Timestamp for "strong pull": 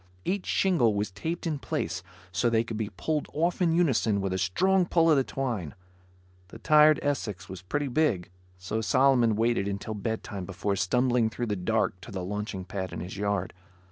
4.39-5.09